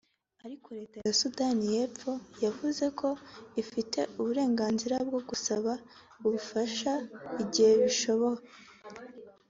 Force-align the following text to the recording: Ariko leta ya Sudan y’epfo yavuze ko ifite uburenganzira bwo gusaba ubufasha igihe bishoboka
Ariko 0.45 0.67
leta 0.79 0.97
ya 1.07 1.13
Sudan 1.21 1.57
y’epfo 1.71 2.11
yavuze 2.45 2.85
ko 2.99 3.09
ifite 3.61 3.99
uburenganzira 4.19 4.95
bwo 5.07 5.19
gusaba 5.29 5.71
ubufasha 6.25 6.93
igihe 7.43 7.71
bishoboka 7.83 8.43